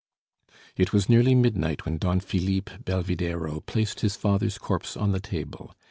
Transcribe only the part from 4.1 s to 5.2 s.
father's corpse on the